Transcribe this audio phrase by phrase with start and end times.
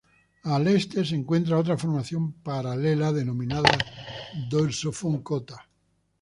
[0.45, 3.69] Al este se encuentra otra formación paralela denominada
[4.49, 5.69] Dorso von Cotta.